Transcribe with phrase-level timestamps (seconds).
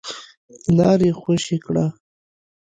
[0.77, 1.85] لاره يې خوشې کړه.